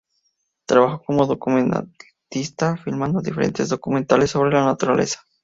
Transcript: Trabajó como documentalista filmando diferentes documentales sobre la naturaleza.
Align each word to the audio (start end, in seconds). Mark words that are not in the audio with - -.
Trabajó 0.65 1.03
como 1.03 1.27
documentalista 1.27 2.75
filmando 2.83 3.21
diferentes 3.21 3.69
documentales 3.69 4.31
sobre 4.31 4.49
la 4.49 4.65
naturaleza. 4.65 5.19